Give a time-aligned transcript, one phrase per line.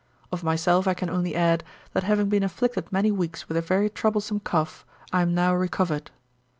[0.31, 1.63] Of myself I can only add,
[1.93, 6.09] that having been afflicted many weeks with a very troublesome cough, I am now recovered.